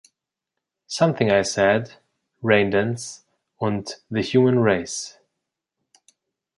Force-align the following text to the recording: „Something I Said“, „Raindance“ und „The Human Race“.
„Something 0.87 1.29
I 1.31 1.43
Said“, 1.43 2.01
„Raindance“ 2.41 3.23
und 3.57 4.01
„The 4.09 4.23
Human 4.23 4.57
Race“. 4.57 5.19